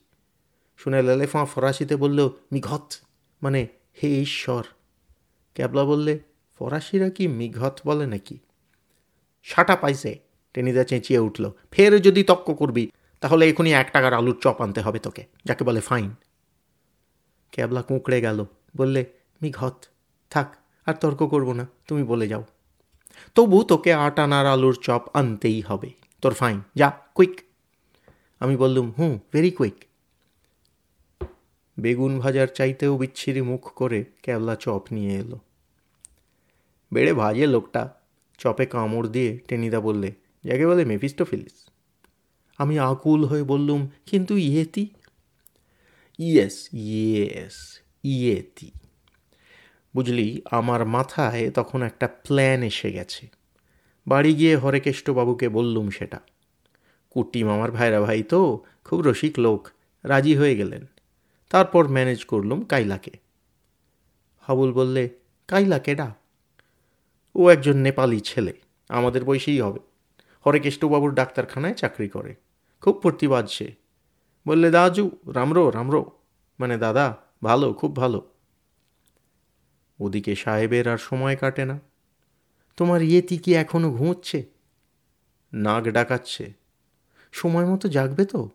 শুনে 0.76 1.02
লেলেফাঁ 1.02 1.46
ফরাসিতে 1.46 1.96
বলল, 1.96 2.30
মিঘত? 2.52 2.92
মানে 3.42 3.66
হে 4.02 4.20
ঈশ্বর। 4.20 4.64
ক্যাবলা 5.54 5.84
বললে, 5.84 6.18
ফরাসিরা 6.58 7.10
কি 7.10 7.28
মিঘত 7.28 7.80
বলে 7.84 8.06
নাকি? 8.06 8.38
সাটা 9.42 9.76
পাইছে 9.76 10.18
টেনিদা 10.54 10.84
চেঁচিয়ে 10.84 11.18
উঠল, 11.18 11.50
ফের 11.70 12.02
যদি 12.02 12.22
তক্ক 12.22 12.54
করবি, 12.54 12.90
তাহলে 13.20 13.50
এখনই 13.50 13.72
এক 13.72 13.90
টাকার 13.92 14.14
আলুর 14.14 14.38
চপ 14.40 14.56
আনতে 14.58 14.80
হবে 14.80 14.98
তোকে, 14.98 15.26
যাকে 15.44 15.64
বলে 15.64 15.80
ফাইন। 15.80 16.10
ক্যাবলা 17.50 17.82
কুঁকড়ে 17.82 18.20
গেল, 18.20 18.44
বললে, 18.76 19.04
মিঘত, 19.42 19.84
থাক, 20.30 20.56
আর 20.86 20.94
তর্ক 20.94 21.26
করব 21.26 21.52
না, 21.52 21.66
তুমি 21.86 22.02
বলে 22.02 22.28
যাও। 22.28 22.44
তবু 23.34 23.62
তোকে 23.62 23.92
আট 23.92 24.18
আনার 24.18 24.46
আলুর 24.46 24.76
চপ 24.82 25.02
আনতেই 25.12 25.60
হবে। 25.60 25.90
তোর 26.22 26.34
ফাইন 26.34 26.60
যা 26.74 26.90
কুইক 27.14 27.40
আমি 28.38 28.56
বললুম 28.56 28.92
হুঁ 28.98 29.18
ভেরি 29.32 29.50
কুইক 29.50 29.74
বেগুন 31.78 32.18
ভাজার 32.18 32.48
চাইতেও 32.48 32.98
বিচ্ছিরি 32.98 33.42
মুখ 33.42 33.60
করে 33.60 34.04
ক্যাবলা 34.22 34.56
চপ 34.56 34.82
নিয়ে 34.90 35.14
এলো। 35.14 35.38
বেড়ে 36.92 37.12
ভাজে 37.12 37.46
লোকটা, 37.46 37.94
চপে 38.38 38.66
কামড় 38.66 39.08
দিয়ে 39.08 39.38
টেনিদা 39.48 39.80
বললে, 39.80 40.12
যাকে 40.44 40.66
বলে 40.66 40.84
মেফিস্টোফিলিস? 40.84 41.70
আমি 42.58 42.78
আকুল 42.78 43.24
হয়ে 43.24 43.42
বললুম, 43.42 43.88
কিন্তু 44.06 44.36
ইয়েতি? 44.36 44.86
Yes 46.18 46.68
yes, 46.72 47.80
Yeti. 48.04 48.70
বুঝলি, 49.96 50.42
আমার 50.50 50.86
মাথায় 50.86 51.50
তখন 51.50 51.82
একটা 51.82 52.08
প্ল্যান 52.08 52.62
এসে 52.62 52.92
গেছে। 52.92 53.28
বাড়ি 54.06 54.34
গিয়ে 54.34 54.56
হরেকেষ্টবাবুকে 54.56 55.48
বললুম 55.48 55.90
সেটা। 55.90 56.20
কুটি 57.10 57.44
মামার 57.44 57.72
ভাইরা 57.72 58.00
ভাই 58.00 58.22
তো, 58.22 58.64
খুব 58.84 59.00
রসিক 59.00 59.38
লোক, 59.38 59.68
রাজি 60.04 60.34
হয়ে 60.34 60.56
গেলেন। 60.56 60.86
তারপর 61.50 61.88
ম্যানেজ 61.88 62.24
করলুম 62.24 62.62
কাইলাকে। 62.62 63.10
হাবুল 64.40 64.72
বললে, 64.72 65.08
কাইলা 65.48 65.78
কেডা? 65.78 66.14
ও 67.34 67.48
একজন 67.48 67.76
নেপালি 67.76 68.20
ছেলে, 68.20 68.52
আমাদের 68.88 69.24
বয়সেই 69.24 69.60
হবে। 69.60 69.78
হরেকেষ্টবাবুর 70.46 71.14
ডাক্তারখানায় 71.14 71.74
চাকরি 71.74 72.08
করে। 72.08 72.34
খুব 72.80 72.98
প্রতিবাদ 72.98 73.46
সে। 73.46 73.72
বললে, 74.48 74.70
দাজু, 74.70 75.10
রামরো 75.26 75.70
রামরো। 75.70 76.10
মানে 76.60 76.78
দাদা, 76.78 77.16
ভালো, 77.44 77.72
খুব 77.72 77.96
ভালো। 77.96 78.30
ওদিকে 80.00 80.34
সাহেবের 80.34 80.88
আর 80.88 80.98
সময় 80.98 81.36
কাটে 81.36 81.64
না। 81.64 81.80
তোমার 82.76 83.02
ইয়েতি 83.02 83.38
কি 83.38 83.54
এখনও 83.54 83.90
ঘুমোচ্ছে? 83.90 84.44
নাক 85.52 85.84
ডাকাচ্ছে। 85.84 86.52
সময় 87.32 87.64
মতো 87.64 87.88
জাগবে 87.88 88.24
তো? 88.24 88.50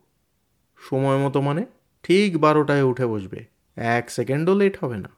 সময় 0.77 1.17
মতো 1.17 1.41
মানে 1.41 1.65
ঠিক 2.03 2.37
বারোটায় 2.37 2.83
উঠে 2.83 3.05
বসবে। 3.05 3.45
এক 3.75 4.11
সেকেন্ডও 4.11 4.55
লেট 4.55 4.83
হবে 4.83 4.97
না। 4.97 5.09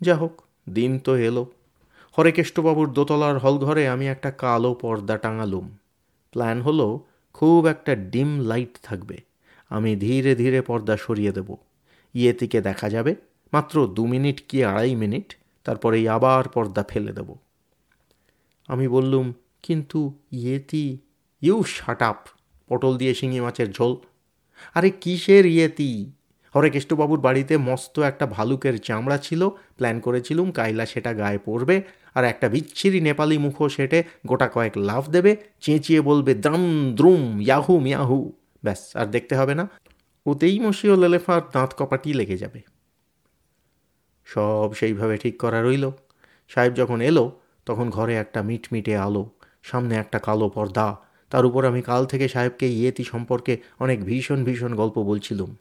যা 0.00 0.16
হোক, 0.16 0.42
দিন 0.68 0.98
তো 0.98 1.16
এলো। 1.16 1.46
হরেকেষ্টবাবুর 2.18 2.92
দোতলার 2.92 3.38
হলঘরে 3.38 3.88
আমি 3.88 4.08
একটা 4.08 4.30
কালো 4.30 4.74
পর্দা 4.74 5.18
টাঙালুম। 5.18 5.76
প্ল্যান 6.30 6.62
হলো 6.62 7.00
খুব 7.32 7.66
একটা 7.66 7.94
ডিম 7.94 8.40
লাইট 8.40 8.78
থাকবে। 8.82 9.18
আমি 9.68 9.96
ধীরে 9.96 10.34
ধীরে 10.34 10.62
পর্দা 10.62 10.96
সরিয়ে 10.96 11.32
দেব। 11.32 11.56
ইয়েতিকে 12.14 12.60
দেখা 12.60 12.90
যাবে। 12.90 13.16
মাত্র 13.52 13.86
দু 13.86 14.06
মিনিট 14.06 14.42
কি 14.48 14.64
আড়াই 14.64 14.94
মিনিট? 14.94 15.34
তারপরেই 15.64 16.08
আবার 16.08 16.48
পর্দা 16.48 16.84
ফেলে 16.88 17.12
দেব। 17.12 17.34
আমি 18.68 18.88
বললুম, 18.88 19.32
কিন্তু 19.62 20.12
ইয়েতি, 20.32 20.98
ইউ 21.42 21.62
শাট 21.62 22.02
আপ, 22.02 22.26
পটল 22.68 22.96
দিয়ে 22.96 23.14
শিঙি 23.14 23.40
মাছের 23.40 23.72
ঝোল। 23.72 23.96
আরে 24.74 24.90
কিসের 24.90 25.46
ইয়েতি? 25.46 26.12
হরে 26.54 26.60
হরেকেষ্টবাবুর 26.60 27.20
বাড়িতে 27.20 27.56
মস্ত 27.56 27.98
একটা 27.98 28.26
ভালুকের 28.26 28.78
চামড়া 28.78 29.18
ছিল, 29.18 29.48
প্ল্যান 29.48 30.00
করেছিলুম 30.00 30.50
কাইলা 30.50 30.86
সেটা 30.86 31.14
গায়ে 31.14 31.38
পড়বে, 31.44 31.82
আর 32.14 32.24
একটা 32.24 32.48
বিচ্ছিরি 32.48 33.00
নেপালি 33.00 33.38
মুখো 33.38 33.68
সেটে 33.68 34.04
গোটা 34.26 34.48
কয়েক 34.48 34.78
লাভ 34.78 35.10
দেবে, 35.10 35.36
চেঁচিয়ে 35.60 36.00
বলবে 36.00 36.34
দ্রাম 36.34 36.94
দ্রুম, 36.94 37.40
ইয়াহু, 37.40 37.80
মিয়াহু। 37.80 38.32
ব্যাস, 38.64 38.96
আর 38.96 39.06
দেখতে 39.06 39.36
হবে 39.36 39.54
না। 39.54 39.68
ওতেই 40.26 40.60
মশিও 40.60 40.96
লেলেফার 40.96 41.40
দাঁত 41.52 41.74
কপাটি 41.78 42.12
লেগে 42.12 42.38
যাবে। 42.38 42.79
সব 44.34 44.70
সেইভাবে 44.74 45.16
ঠিক 45.16 45.38
করা 45.38 45.62
রইল। 45.62 45.90
সাহেব 46.48 46.72
যখন 46.74 47.00
এলো, 47.00 47.40
তখন 47.66 47.90
ঘরে 47.90 48.14
একটা 48.14 48.42
মিটমিটে 48.42 48.96
আলো, 48.96 49.30
সামনে 49.62 49.94
একটা 49.96 50.18
কালো 50.18 50.48
পর্দা। 50.48 50.96
তার 51.30 51.46
উপর 51.46 51.64
আমি 51.64 51.82
কাল 51.82 52.06
থেকে 52.06 52.28
সাহেবকে 52.28 52.68
ইয়েতি 52.68 53.04
সম্পর্কে 53.04 53.58
অনেক 53.78 54.04
ভীষণ 54.04 54.44
ভীষণ 54.44 54.74
গল্প 54.74 54.98
বলছিলুম। 55.02 55.56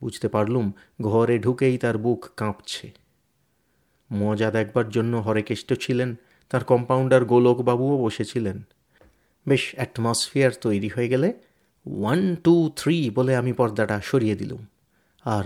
বুঝতে 0.00 0.28
পারলুম 0.28 0.72
ঘরে 1.02 1.38
ঢুকেই 1.38 1.78
তার 1.78 1.98
বুক 1.98 2.26
কাঁপছে। 2.36 2.92
মজা 4.12 4.50
দেখবার 4.50 4.88
জন্য 4.88 5.16
হরেকেষ্ট 5.16 5.74
ছিলেন, 5.80 6.14
তার 6.50 6.64
কম্পাউন্ডার 6.64 7.24
গোলকবাবুও 7.24 7.98
বসেছিলেন। 7.98 8.62
বেশ 9.48 9.72
অ্যাটমসফিয়ার 9.74 10.50
তৈরি 10.60 10.88
হয়ে 10.88 11.08
গেলে 11.08 11.32
ওয়ান 11.86 12.36
টু 12.36 12.72
থ্রি 12.76 13.10
বলে 13.10 13.36
আমি 13.36 13.52
পর্দাটা 13.52 14.00
সরিয়ে 14.04 14.36
দিলুম। 14.36 14.66
আর 15.24 15.44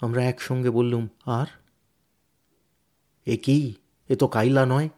আমরা 0.00 0.24
একসঙ্গে 0.24 0.70
বললুম, 0.70 1.08
আর? 1.24 1.46
এ 3.26 3.36
কি? 3.36 3.74
এ 4.08 4.16
তো 4.16 4.26
কাইলা 4.26 4.66
নয়। 4.66 4.88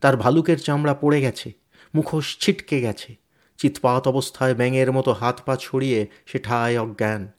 তার 0.00 0.16
ভালুকের 0.16 0.58
চামড়া 0.58 0.94
পড়ে 0.94 1.20
গেছে, 1.20 1.52
মুখোশ 1.94 2.38
ছিটকে 2.38 2.80
গেছে, 2.80 3.16
চিৎপাত 3.58 4.08
অবস্থায় 4.08 4.54
ব্যাঙের 4.54 4.92
মতো 4.92 5.12
হাত 5.12 5.40
পা 5.46 5.56
ছড়িয়ে 5.56 6.06
সে 6.26 6.38
ঠায় 6.38 6.80
অজ্ঞান। 6.80 7.32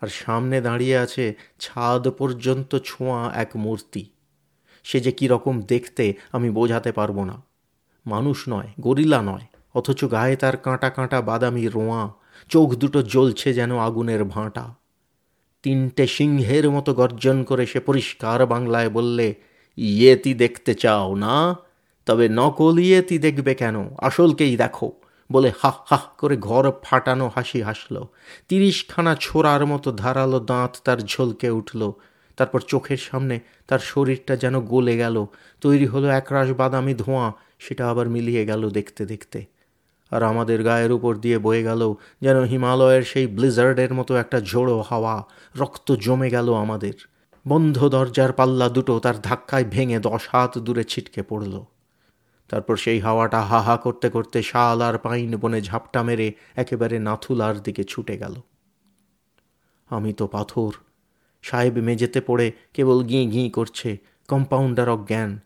আর 0.00 0.08
সামনে 0.08 0.60
দাঁড়িয়ে 0.60 0.98
আছে 0.98 1.34
ছাদ 1.60 2.08
পর্যন্ত 2.08 2.78
ছোঁয়া 2.84 3.32
এক 3.34 3.56
মূর্তি। 3.56 4.06
সে 4.84 5.00
যে 5.00 5.12
কী 5.12 5.28
রকম 5.28 5.62
দেখতে 5.62 6.14
আমি 6.32 6.50
বোঝাতে 6.50 6.92
পারব 6.92 7.24
না। 7.24 7.42
মানুষ 8.06 8.44
নয়, 8.48 8.68
গরিলা 8.80 9.22
নয়, 9.22 9.46
অথচ 9.74 10.04
গায়ে 10.10 10.36
তার 10.36 10.56
কাঁটা 10.56 10.90
কাঁটা 10.90 11.20
বাদামি 11.20 11.66
রোঁয়া, 11.66 12.12
চোখ 12.48 12.74
দুটো 12.74 13.02
জ্বলছে 13.02 13.54
যেন 13.54 13.78
আগুনের 13.78 14.24
ভাঁটা। 14.24 14.74
তিনটে 15.66 16.06
সিংহের 16.06 16.70
মতো 16.70 16.94
গর্জন 16.94 17.44
করে 17.44 17.66
সে 17.66 17.80
পরিষ্কার 17.80 18.46
বাংলায় 18.46 18.90
বললে, 18.90 19.34
ইয়েতি 19.76 20.34
দেখতে 20.34 20.74
চাও 20.74 21.14
না? 21.14 21.56
তবে 22.06 22.28
নকল 22.28 22.78
ইয়েতি 22.78 23.18
দেখবে 23.18 23.54
কেন? 23.54 23.88
আসলকেই 23.98 24.56
দেখো। 24.56 24.92
বলে 25.32 25.52
হাহ 25.62 25.76
হাহ 25.86 26.04
করে 26.18 26.36
ঘর 26.36 26.72
ফাটানো 26.82 27.30
হাসি 27.34 27.62
হাসল। 27.62 28.04
তিরিশখানা 28.48 29.16
ছোড়ার 29.20 29.66
মতো 29.66 29.92
ধারালো 29.92 30.40
দাঁত 30.40 30.76
তার 30.84 30.98
ঝলকে 30.98 31.50
উঠল। 31.50 31.92
তারপর 32.36 32.60
চোখের 32.60 32.96
সামনে 32.96 33.40
তার 33.66 33.78
শরীরটা 33.78 34.36
যেন 34.36 34.60
গলে 34.60 34.96
গেল। 34.96 35.26
তৈরি 35.60 35.86
হলো 35.86 36.08
একরাশ 36.08 36.50
বাদামি 36.50 36.94
ধোঁয়া, 36.94 37.32
সেটা 37.58 37.90
আবার 37.90 38.08
মিলিয়ে 38.08 38.46
গেল 38.46 38.70
দেখতে 38.70 39.06
দেখতে। 39.06 39.55
আর 40.10 40.22
আমাদের 40.22 40.62
গায়ের 40.62 40.92
উপর 40.92 41.16
দিয়ে 41.16 41.38
বয়ে 41.38 41.62
গেল 41.62 41.94
যেন 42.20 42.42
হিমালয়ের 42.42 43.02
সেই 43.02 43.26
ব্লিজার্ডের 43.26 43.94
মতো 43.94 44.14
একটা 44.14 44.40
ঝোড়ো 44.40 44.80
হাওয়া। 44.80 45.24
রক্ত 45.56 45.92
জমে 45.92 46.30
গেল 46.30 46.54
আমাদের। 46.54 46.92
বন্ধ 47.48 47.88
দরজার 47.88 48.32
পাল্লা 48.32 48.68
দুটো 48.68 48.98
তার 48.98 49.20
ধাক্কায় 49.22 49.64
ভেঙে 49.64 49.98
দশ 49.98 50.28
হাত 50.32 50.58
দূরে 50.58 50.84
ছিটকে 50.84 51.22
পড়ল। 51.22 51.64
তারপর 52.48 52.76
সেই 52.76 53.00
হাওয়াটা 53.00 53.40
হা 53.40 53.60
হা 53.60 53.76
করতে 53.76 54.10
করতে 54.10 54.42
শাল 54.42 54.82
আর 54.82 54.98
পাইন 54.98 55.36
বনে 55.36 55.60
ঝাপটা 55.60 56.02
মেরে 56.02 56.32
একেবারে 56.56 56.98
নাথুলার 56.98 57.62
দিকে 57.62 57.84
ছুটে 57.84 58.18
গেল। 58.18 58.34
আমি 59.88 60.12
তো 60.12 60.26
পাথর। 60.26 60.70
সাহেব 61.42 61.76
মেঝেতে 61.76 62.20
পড়ে 62.20 62.52
কেবল 62.74 63.04
গিঁ 63.04 63.30
গিঁ 63.30 63.50
করছে। 63.50 63.98
কম্পাউন্ডার 64.28 64.88
অজ্ঞান। 64.88 65.40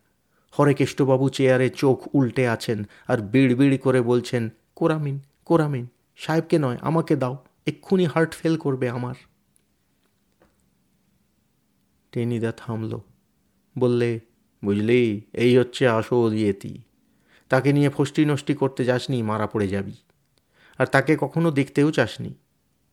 হরেকেষ্টবাবু 0.51 1.29
চেয়ারে 1.29 1.69
চোখ 1.69 2.15
উল্টে 2.15 2.47
আছেন 2.47 2.83
আর 3.07 3.17
বিড় 3.17 3.55
বিড় 3.55 3.77
করে 3.77 4.01
বলছেন, 4.01 4.49
কোরামিন 4.75 5.19
কোরামিন, 5.45 5.87
সাহেবকে 6.15 6.59
নয়, 6.59 6.77
আমাকে 6.81 7.15
দাও, 7.15 7.45
এক্ষুনি 7.67 8.05
হার্ট 8.05 8.33
ফেল 8.33 8.57
করবে 8.57 8.89
আমার। 8.89 9.15
টেনিদা 12.11 12.51
থামল। 12.51 12.99
বললে, 13.77 14.19
বুঝলি, 14.65 15.21
এই 15.33 15.57
হচ্ছে 15.57 15.87
আসল 15.87 16.33
ইয়েতি। 16.33 16.81
তাকে 17.49 17.73
নিয়ে 17.73 17.89
ফষ্টি 17.89 18.25
নষ্টি 18.25 18.53
করতে 18.53 18.85
যাসনি, 18.85 19.21
মারা 19.21 19.47
পড়ে 19.47 19.67
যাবি। 19.67 19.93
আর 20.77 20.85
তাকে 20.85 21.17
কখনো 21.19 21.51
দেখতেও 21.51 21.91
চাসনি। 21.91 22.33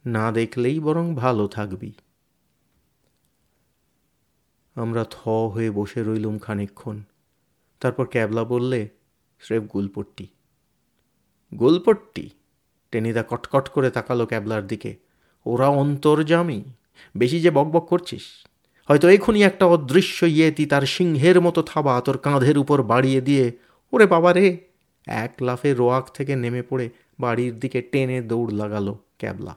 না 0.07 0.33
দেখলেই 0.33 0.81
বরং 0.81 1.15
ভালো 1.15 1.49
থাকবি। 1.49 1.93
আমরা 4.75 5.05
থ 5.11 5.29
হয়ে 5.29 5.71
বসে 5.71 6.03
রইলুম 6.03 6.39
খানিক্ষণ 6.39 7.03
তারপর 7.81 8.07
ক্যাবলা 8.07 8.45
বললে, 8.45 8.89
স্রেফ 9.41 9.63
গুলপট্টি। 9.63 10.27
গুলপট্টি? 11.59 12.31
টেনিদা 12.91 13.23
কটকট 13.23 13.69
করে 13.69 13.91
তাকালো 13.91 14.27
ক্যাবলার 14.27 14.67
দিকে। 14.67 14.97
ওরা 15.47 15.69
অন্তর্জামী। 15.69 16.63
বেশি 17.17 17.41
যে 17.41 17.51
বকবক 17.51 17.87
করছিস। 17.87 18.23
হয়তো 18.89 19.09
এখনই 19.09 19.43
একটা 19.43 19.67
অদৃশ্য 19.67 20.25
ইয়েতি 20.25 20.67
তার 20.67 20.83
সিংহের 20.83 21.41
মতো 21.41 21.63
থাবা 21.63 22.01
তোর 22.01 22.19
কাঁধের 22.19 22.59
উপর 22.59 22.83
বাড়িয়ে 22.83 23.21
দিয়ে, 23.21 23.53
ওরে 23.93 24.07
বাবা 24.07 24.33
রে! 24.33 24.59
এক 25.07 25.35
লাফে 25.41 25.75
রোয়াক 25.75 26.11
থেকে 26.11 26.37
নেমে 26.37 26.63
পড়ে 26.63 26.91
বাড়ির 27.21 27.59
দিকে 27.59 27.83
টেনে 27.83 28.23
দৌড় 28.23 28.55
লাগালো 28.55 28.99
ক্যাবলা। 29.19 29.57